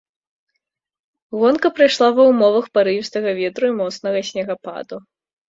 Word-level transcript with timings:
Гонка 1.37 1.67
прайшла 1.81 2.07
ва 2.17 2.23
ўмовах 2.31 2.65
парывістага 2.79 3.29
ветру 3.41 3.71
і 3.75 3.77
моцнага 3.83 4.19
снегападу. 4.33 4.95